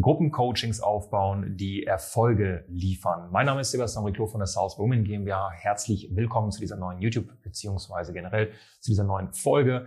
[0.00, 3.30] Gruppencoachings aufbauen, die Erfolge liefern.
[3.30, 5.52] Mein Name ist Sebastian Riclo von der South Women GmbH.
[5.52, 9.86] Herzlich willkommen zu dieser neuen YouTube beziehungsweise generell zu dieser neuen Folge.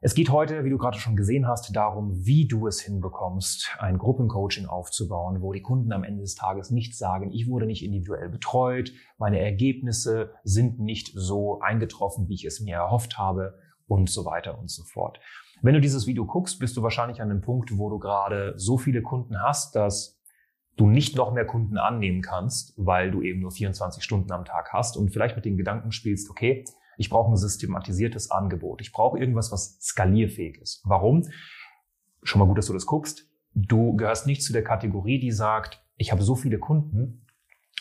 [0.00, 3.98] Es geht heute, wie du gerade schon gesehen hast, darum, wie du es hinbekommst, ein
[3.98, 8.30] Gruppencoaching aufzubauen, wo die Kunden am Ende des Tages nicht sagen, ich wurde nicht individuell
[8.30, 14.24] betreut, meine Ergebnisse sind nicht so eingetroffen, wie ich es mir erhofft habe und so
[14.24, 15.20] weiter und so fort.
[15.62, 18.78] Wenn du dieses Video guckst, bist du wahrscheinlich an dem Punkt, wo du gerade so
[18.78, 20.20] viele Kunden hast, dass
[20.76, 24.72] du nicht noch mehr Kunden annehmen kannst, weil du eben nur 24 Stunden am Tag
[24.72, 26.64] hast und vielleicht mit den Gedanken spielst, okay,
[26.98, 28.80] ich brauche ein systematisiertes Angebot.
[28.80, 30.82] Ich brauche irgendwas, was skalierfähig ist.
[30.84, 31.28] Warum?
[32.24, 33.28] Schon mal gut, dass du das guckst.
[33.54, 37.24] Du gehörst nicht zu der Kategorie, die sagt, ich habe so viele Kunden,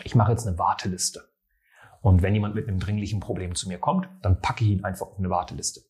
[0.03, 1.23] ich mache jetzt eine Warteliste.
[2.01, 5.07] Und wenn jemand mit einem dringlichen Problem zu mir kommt, dann packe ich ihn einfach
[5.07, 5.81] auf eine Warteliste.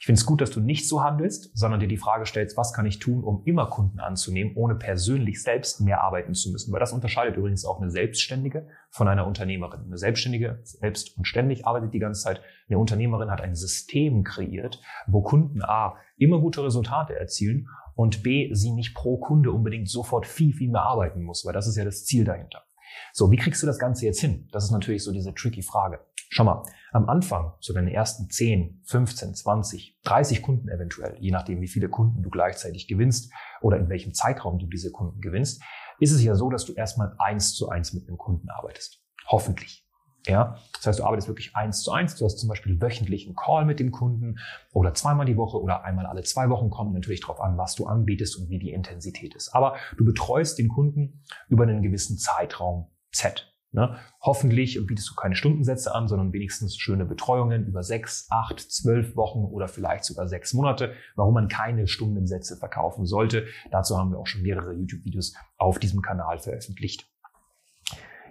[0.00, 2.72] Ich finde es gut, dass du nicht so handelst, sondern dir die Frage stellst, was
[2.72, 6.72] kann ich tun, um immer Kunden anzunehmen, ohne persönlich selbst mehr arbeiten zu müssen.
[6.72, 9.86] Weil das unterscheidet übrigens auch eine Selbstständige von einer Unternehmerin.
[9.86, 12.40] Eine Selbstständige selbst und ständig arbeitet die ganze Zeit.
[12.68, 18.54] Eine Unternehmerin hat ein System kreiert, wo Kunden A immer gute Resultate erzielen und B
[18.54, 21.84] sie nicht pro Kunde unbedingt sofort viel, viel mehr arbeiten muss, weil das ist ja
[21.84, 22.67] das Ziel dahinter.
[23.12, 24.48] So, wie kriegst du das Ganze jetzt hin?
[24.52, 26.00] Das ist natürlich so diese tricky Frage.
[26.30, 31.60] Schau mal, am Anfang, so deine ersten 10, 15, 20, 30 Kunden eventuell, je nachdem,
[31.60, 35.62] wie viele Kunden du gleichzeitig gewinnst oder in welchem Zeitraum du diese Kunden gewinnst,
[36.00, 39.02] ist es ja so, dass du erstmal eins zu eins mit einem Kunden arbeitest.
[39.26, 39.87] Hoffentlich.
[40.28, 42.14] Ja, das heißt, du arbeitest wirklich eins zu eins.
[42.14, 44.38] Du hast zum Beispiel wöchentlich einen Call mit dem Kunden
[44.74, 46.68] oder zweimal die Woche oder einmal alle zwei Wochen.
[46.68, 49.54] Kommt natürlich darauf an, was du anbietest und wie die Intensität ist.
[49.54, 53.50] Aber du betreust den Kunden über einen gewissen Zeitraum Z.
[53.72, 53.96] Ne?
[54.20, 59.44] Hoffentlich bietest du keine Stundensätze an, sondern wenigstens schöne Betreuungen über sechs, acht, zwölf Wochen
[59.44, 63.46] oder vielleicht sogar sechs Monate, warum man keine Stundensätze verkaufen sollte.
[63.70, 67.10] Dazu haben wir auch schon mehrere YouTube-Videos auf diesem Kanal veröffentlicht.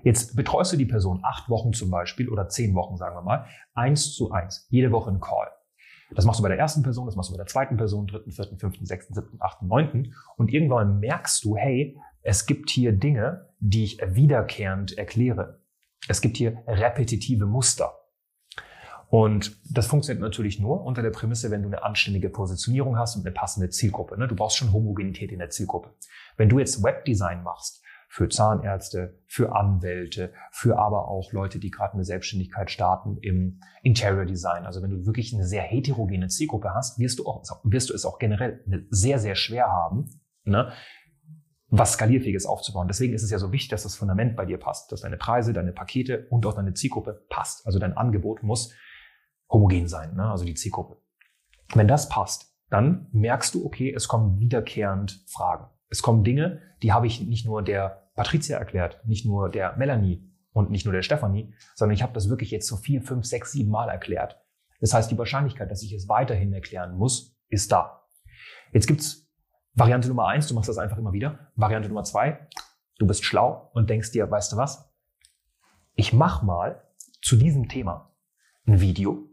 [0.07, 3.45] Jetzt betreust du die Person acht Wochen zum Beispiel oder zehn Wochen, sagen wir mal,
[3.73, 5.49] eins zu eins, jede Woche ein Call.
[6.11, 8.31] Das machst du bei der ersten Person, das machst du bei der zweiten Person, dritten,
[8.31, 10.13] vierten, fünften, sechsten, siebten, achten, neunten.
[10.37, 15.59] Und irgendwann merkst du, hey, es gibt hier Dinge, die ich wiederkehrend erkläre.
[16.07, 17.93] Es gibt hier repetitive Muster.
[19.09, 23.25] Und das funktioniert natürlich nur unter der Prämisse, wenn du eine anständige Positionierung hast und
[23.25, 24.17] eine passende Zielgruppe.
[24.17, 24.29] Ne?
[24.29, 25.93] Du brauchst schon Homogenität in der Zielgruppe.
[26.37, 31.93] Wenn du jetzt Webdesign machst, für Zahnärzte, für Anwälte, für aber auch Leute, die gerade
[31.93, 34.65] eine Selbstständigkeit starten im Interior Design.
[34.65, 38.05] Also wenn du wirklich eine sehr heterogene Zielgruppe hast, wirst du, auch, wirst du es
[38.05, 40.71] auch generell sehr, sehr schwer haben, ne,
[41.69, 42.87] was Skalierfähiges aufzubauen.
[42.87, 45.51] Deswegen ist es ja so wichtig, dass das Fundament bei dir passt, dass deine Preise,
[45.51, 47.65] deine Pakete und auch deine Zielgruppe passt.
[47.65, 48.73] Also dein Angebot muss
[49.49, 50.29] homogen sein, ne?
[50.29, 51.01] also die Zielgruppe.
[51.73, 55.67] Wenn das passt, dann merkst du, okay, es kommen wiederkehrend Fragen.
[55.89, 60.29] Es kommen Dinge, die habe ich nicht nur der Patricia erklärt, nicht nur der Melanie
[60.51, 63.51] und nicht nur der Stefanie, sondern ich habe das wirklich jetzt so vier, fünf, sechs,
[63.51, 64.41] sieben Mal erklärt.
[64.81, 68.03] Das heißt, die Wahrscheinlichkeit, dass ich es weiterhin erklären muss, ist da.
[68.73, 69.27] Jetzt gibt's
[69.73, 71.51] Variante Nummer eins, du machst das einfach immer wieder.
[71.55, 72.47] Variante Nummer zwei,
[72.97, 74.91] du bist schlau und denkst dir, weißt du was?
[75.93, 76.83] Ich mach mal
[77.21, 78.11] zu diesem Thema
[78.65, 79.29] ein Video,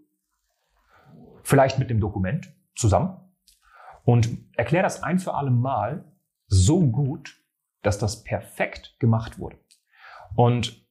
[1.43, 3.17] vielleicht mit dem Dokument zusammen
[4.05, 6.05] und erklär das ein für alle Mal
[6.55, 7.43] so gut,
[7.83, 9.59] dass das perfekt gemacht wurde.
[10.35, 10.87] Und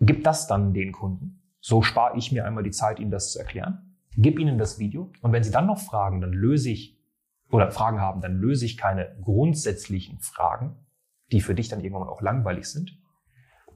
[0.00, 1.42] gib das dann den Kunden.
[1.60, 3.96] So spare ich mir einmal die Zeit, ihnen das zu erklären.
[4.16, 6.98] Gib ihnen das Video und wenn sie dann noch fragen, dann löse ich
[7.50, 10.76] oder Fragen haben, dann löse ich keine grundsätzlichen Fragen,
[11.32, 12.98] die für dich dann irgendwann auch langweilig sind,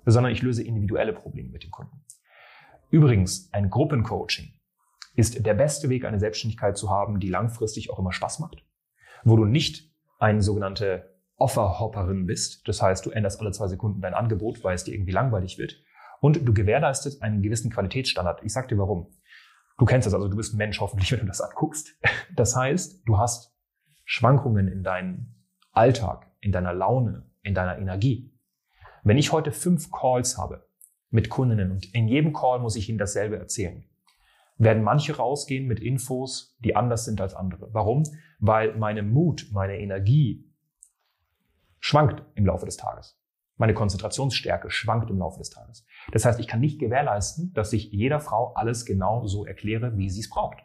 [0.05, 2.05] sondern ich löse individuelle Probleme mit dem Kunden.
[2.91, 4.53] Übrigens, ein Gruppencoaching
[5.15, 8.65] ist der beste Weg, eine Selbstständigkeit zu haben, die langfristig auch immer Spaß macht,
[9.25, 9.92] wo du nicht
[10.23, 12.67] eine sogenannte Offerhopperin bist.
[12.69, 15.83] Das heißt, du änderst alle zwei Sekunden dein Angebot, weil es dir irgendwie langweilig wird.
[16.21, 18.45] Und du gewährleistest einen gewissen Qualitätsstandard.
[18.45, 19.09] Ich sag dir warum.
[19.79, 21.99] Du kennst das also, du bist ein Mensch hoffentlich, wenn du das anguckst.
[22.37, 23.53] Das heißt, du hast
[24.05, 25.35] Schwankungen in deinem
[25.73, 28.33] Alltag, in deiner Laune, in deiner Energie.
[29.03, 30.69] Wenn ich heute fünf Calls habe
[31.11, 33.85] mit Kundinnen und in jedem Call muss ich ihnen dasselbe erzählen,
[34.59, 37.69] werden manche rausgehen mit Infos, die anders sind als andere.
[37.73, 38.05] Warum?
[38.39, 40.49] Weil meine Mut, meine Energie
[41.81, 43.19] schwankt im Laufe des Tages.
[43.57, 45.85] Meine Konzentrationsstärke schwankt im Laufe des Tages.
[46.13, 50.11] Das heißt, ich kann nicht gewährleisten, dass ich jeder Frau alles genau so erkläre, wie
[50.11, 50.59] sie es braucht.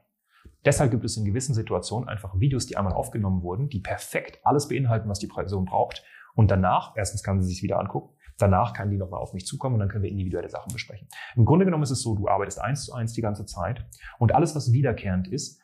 [0.65, 4.67] Deshalb gibt es in gewissen Situationen einfach Videos, die einmal aufgenommen wurden, die perfekt alles
[4.67, 6.03] beinhalten, was die Person braucht.
[6.35, 9.75] Und danach, erstens kann sie sich wieder angucken, danach kann die nochmal auf mich zukommen
[9.75, 11.07] und dann können wir individuelle Sachen besprechen.
[11.35, 13.85] Im Grunde genommen ist es so, du arbeitest eins zu eins die ganze Zeit
[14.19, 15.61] und alles, was wiederkehrend ist,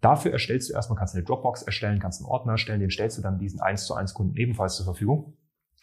[0.00, 3.22] dafür erstellst du erstmal, kannst eine Dropbox erstellen, kannst einen Ordner erstellen, den stellst du
[3.22, 5.36] dann diesen eins zu eins Kunden ebenfalls zur Verfügung,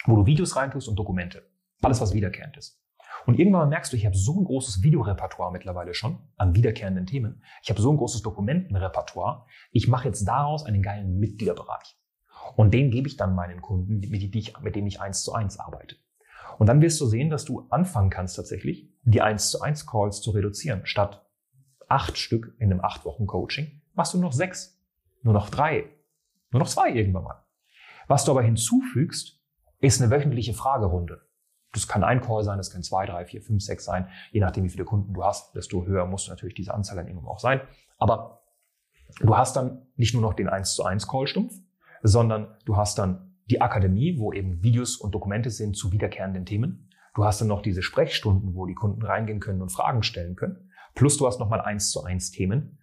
[0.06, 1.44] wo du Videos reintust und Dokumente.
[1.82, 2.80] Alles, was wiederkehrend ist.
[3.26, 7.44] Und irgendwann merkst du, ich habe so ein großes Videorepertoire mittlerweile schon an wiederkehrenden Themen.
[7.62, 9.46] Ich habe so ein großes Dokumentenrepertoire.
[9.72, 11.98] Ich mache jetzt daraus einen geilen Mitgliederbereich.
[12.56, 15.96] Und den gebe ich dann meinen Kunden, mit denen ich eins zu eins arbeite.
[16.58, 20.22] Und dann wirst du sehen, dass du anfangen kannst tatsächlich, die eins zu eins Calls
[20.22, 20.82] zu reduzieren.
[20.86, 21.26] Statt
[21.88, 24.80] acht Stück in einem acht Wochen Coaching machst du nur noch sechs,
[25.22, 25.86] nur noch drei,
[26.52, 27.44] nur noch zwei irgendwann mal.
[28.08, 29.40] Was du aber hinzufügst,
[29.80, 31.22] ist eine wöchentliche Fragerunde.
[31.74, 34.08] Das kann ein Call sein, das kann zwei, drei, vier, fünf, sechs sein.
[34.32, 37.08] Je nachdem, wie viele Kunden du hast, desto höher musst du natürlich diese Anzahl dann
[37.08, 37.62] irgendwann auch sein.
[37.98, 38.44] Aber
[39.20, 41.56] du hast dann nicht nur noch den 1 zu 1 Call stumpf,
[42.04, 46.90] sondern du hast dann die Akademie, wo eben Videos und Dokumente sind zu wiederkehrenden Themen.
[47.14, 50.72] Du hast dann noch diese Sprechstunden, wo die Kunden reingehen können und Fragen stellen können.
[50.96, 52.80] Plus du hast nochmal 1 zu 1 Themen,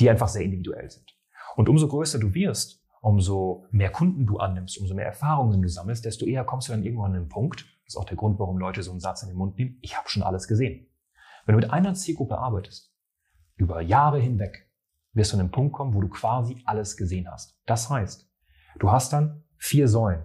[0.00, 1.16] die einfach sehr individuell sind.
[1.54, 6.04] Und umso größer du wirst, umso mehr Kunden du annimmst, umso mehr Erfahrungen du sammelst,
[6.04, 8.58] desto eher kommst du dann irgendwann an den Punkt, das ist auch der Grund, warum
[8.58, 9.78] Leute so einen Satz in den Mund nehmen.
[9.82, 10.88] Ich habe schon alles gesehen.
[11.46, 12.92] Wenn du mit einer Zielgruppe arbeitest,
[13.54, 14.68] über Jahre hinweg,
[15.12, 17.56] wirst du an den Punkt kommen, wo du quasi alles gesehen hast.
[17.66, 18.28] Das heißt,
[18.80, 20.22] du hast dann vier Säulen.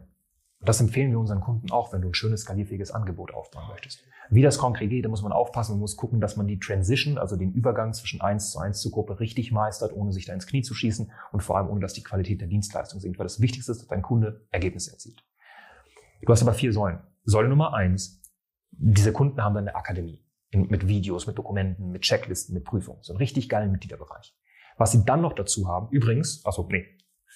[0.59, 4.00] Und das empfehlen wir unseren Kunden auch, wenn du ein schönes skalierfähiges Angebot aufbauen möchtest.
[4.30, 7.18] Wie das konkret geht, da muss man aufpassen, man muss gucken, dass man die Transition,
[7.18, 10.47] also den Übergang zwischen 1 zu 1 zur Gruppe richtig meistert, ohne sich da ins
[10.47, 13.41] Knie zu schießen und vor allem ohne, dass die Qualität der Dienstleistung sinkt, weil das
[13.41, 15.24] Wichtigste ist, dass dein Kunde Ergebnisse erzielt.
[16.21, 17.00] Du hast aber vier Säulen.
[17.25, 18.21] Säule Nummer eins,
[18.71, 23.01] diese Kunden haben dann eine Akademie mit Videos, mit Dokumenten, mit Checklisten, mit Prüfungen.
[23.01, 24.36] So einen richtig geilen Mitgliederbereich.
[24.77, 26.86] Was sie dann noch dazu haben, übrigens, also nee,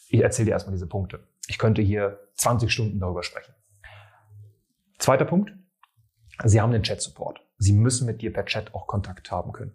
[0.09, 1.27] ich erzähle dir erstmal diese Punkte.
[1.47, 3.53] Ich könnte hier 20 Stunden darüber sprechen.
[4.99, 5.53] Zweiter Punkt,
[6.43, 7.39] sie haben den Chat-Support.
[7.57, 9.73] Sie müssen mit dir per Chat auch Kontakt haben können.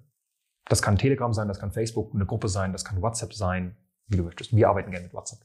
[0.67, 3.77] Das kann Telegram sein, das kann Facebook, eine Gruppe sein, das kann WhatsApp sein,
[4.07, 4.55] wie du möchtest.
[4.55, 5.41] Wir arbeiten gerne mit WhatsApp.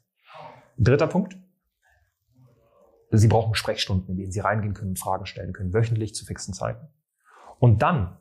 [0.77, 1.37] Dritter Punkt,
[3.09, 6.87] Sie brauchen Sprechstunden, in denen Sie reingehen können Fragen stellen können, wöchentlich zu fixen Zeiten.
[7.59, 8.17] Und dann,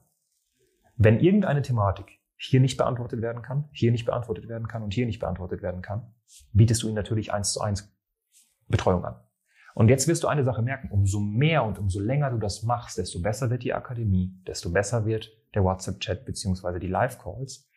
[0.97, 5.06] wenn irgendeine Thematik hier nicht beantwortet werden kann, hier nicht beantwortet werden kann und hier
[5.06, 6.14] nicht beantwortet werden kann,
[6.52, 7.96] bietest du ihnen natürlich eins zu eins
[8.69, 9.17] Betreuung an.
[9.75, 12.97] Und jetzt wirst du eine Sache merken, umso mehr und umso länger du das machst,
[12.97, 17.69] desto besser wird die Akademie, desto besser wird der WhatsApp-Chat beziehungsweise die Live-Calls.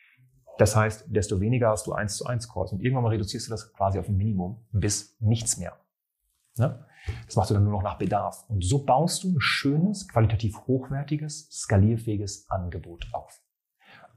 [0.58, 3.52] Das heißt, desto weniger hast du eins zu eins Calls und irgendwann mal reduzierst du
[3.52, 5.78] das quasi auf ein Minimum bis nichts mehr.
[6.58, 6.86] Ne?
[7.26, 8.46] Das machst du dann nur noch nach Bedarf.
[8.50, 13.42] Und so baust du ein schönes, qualitativ hochwertiges, skalierfähiges Angebot auf.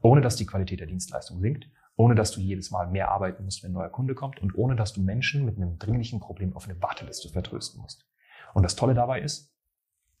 [0.01, 3.63] Ohne dass die Qualität der Dienstleistung sinkt, ohne dass du jedes Mal mehr arbeiten musst,
[3.63, 6.65] wenn ein neuer Kunde kommt und ohne dass du Menschen mit einem dringlichen Problem auf
[6.65, 8.07] eine Warteliste vertrösten musst.
[8.53, 9.53] Und das Tolle dabei ist,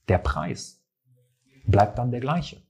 [0.07, 0.83] der Preis
[1.65, 2.61] bleibt dann der gleiche.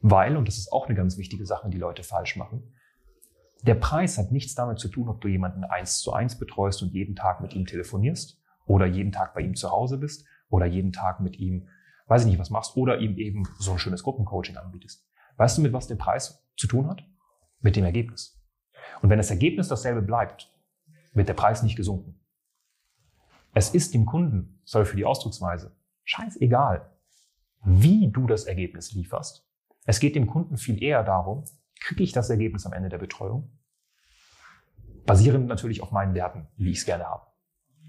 [0.00, 2.74] Weil, und das ist auch eine ganz wichtige Sache, die Leute falsch machen,
[3.62, 6.92] der Preis hat nichts damit zu tun, ob du jemanden eins zu eins betreust und
[6.92, 10.92] jeden Tag mit ihm telefonierst oder jeden Tag bei ihm zu Hause bist oder jeden
[10.92, 11.68] Tag mit ihm,
[12.08, 15.06] weiß ich nicht, was machst oder ihm eben so ein schönes Gruppencoaching anbietest.
[15.36, 17.04] Weißt du, mit was der Preis zu tun hat?
[17.62, 18.40] Mit dem Ergebnis.
[19.00, 20.52] Und wenn das Ergebnis dasselbe bleibt,
[21.14, 22.20] wird der Preis nicht gesunken.
[23.54, 26.90] Es ist dem Kunden, soll für die Ausdrucksweise, scheißegal,
[27.64, 29.46] wie du das Ergebnis lieferst.
[29.84, 31.44] Es geht dem Kunden viel eher darum,
[31.80, 33.58] kriege ich das Ergebnis am Ende der Betreuung?
[35.04, 37.26] Basierend natürlich auf meinen Werten, wie ich es gerne habe.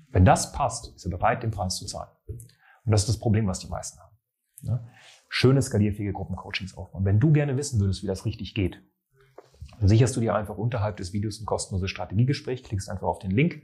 [0.10, 2.10] Wenn das passt, ist er bereit, den Preis zu zahlen.
[2.28, 4.18] Und das ist das Problem, was die meisten haben.
[4.62, 4.88] Ja?
[5.30, 7.06] Schöne skalierfähige Gruppencoachings aufbauen.
[7.06, 8.82] Wenn du gerne wissen würdest, wie das richtig geht,
[9.84, 13.32] dann sicherst du dir einfach unterhalb des Videos ein kostenloses Strategiegespräch, klickst einfach auf den
[13.32, 13.64] Link,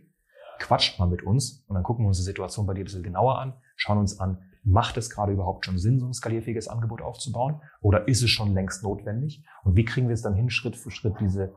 [0.59, 3.03] quatscht mal mit uns und dann gucken wir uns die Situation bei dir ein bisschen
[3.03, 7.01] genauer an, schauen uns an, macht es gerade überhaupt schon Sinn, so ein skalierfähiges Angebot
[7.01, 10.75] aufzubauen oder ist es schon längst notwendig und wie kriegen wir es dann hin, Schritt
[10.75, 11.53] für Schritt diese,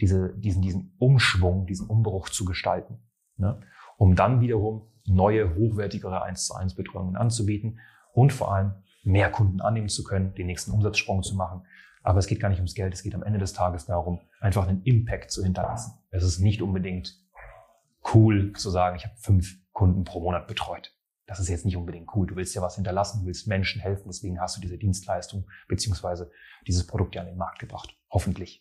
[0.00, 2.98] diese, diesen, diesen Umschwung, diesen Umbruch zu gestalten.
[3.36, 3.60] Ne?
[3.98, 7.78] um dann wiederum neue, hochwertigere 1 zu 1 Betreuungen anzubieten
[8.12, 11.62] und vor allem mehr Kunden annehmen zu können, den nächsten Umsatzsprung zu machen.
[12.06, 14.68] Aber es geht gar nicht ums Geld, es geht am Ende des Tages darum, einfach
[14.68, 15.98] einen Impact zu hinterlassen.
[16.10, 17.20] Es ist nicht unbedingt
[18.14, 20.94] cool zu sagen, ich habe fünf Kunden pro Monat betreut.
[21.26, 22.28] Das ist jetzt nicht unbedingt cool.
[22.28, 26.30] Du willst ja was hinterlassen, du willst Menschen helfen, deswegen hast du diese Dienstleistung beziehungsweise
[26.68, 27.98] dieses Produkt ja an den Markt gebracht.
[28.08, 28.60] Hoffentlich.